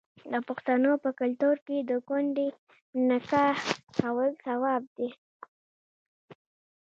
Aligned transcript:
د 0.31 0.33
پښتنو 0.47 0.91
په 1.03 1.09
کلتور 1.19 1.55
کې 1.65 1.77
د 1.89 1.91
کونډې 2.07 2.47
نکاح 3.09 3.57
کول 3.97 4.31
ثواب 4.45 4.83
دی. 4.97 5.09